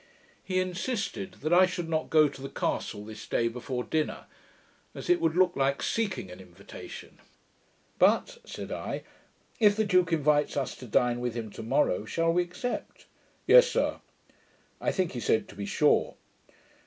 He 0.43 0.57
insisted 0.59 1.33
that 1.41 1.53
I 1.53 1.67
should 1.67 1.87
not 1.87 2.09
go 2.09 2.27
to 2.27 2.41
the 2.41 2.49
castle 2.49 3.05
this 3.05 3.27
day 3.27 3.47
before 3.47 3.83
dinner, 3.83 4.25
as 4.95 5.11
it 5.11 5.21
would 5.21 5.35
look 5.37 5.55
like 5.55 5.83
seeking 5.83 6.31
an 6.31 6.39
invitation. 6.39 7.19
'But,' 7.99 8.39
said 8.43 8.71
I, 8.71 9.03
'if 9.59 9.75
the 9.75 9.85
duke 9.85 10.11
invites 10.11 10.57
us 10.57 10.75
to 10.77 10.87
dine 10.87 11.19
with 11.19 11.35
him 11.35 11.51
to 11.51 11.61
morrow, 11.61 12.05
shall 12.05 12.33
we 12.33 12.41
accept?' 12.41 13.05
'Yes, 13.45 13.67
sir,' 13.69 14.01
I 14.81 14.91
think 14.91 15.11
he 15.11 15.19
said, 15.19 15.47
'to 15.47 15.55
be 15.55 15.67
sure.' 15.67 16.15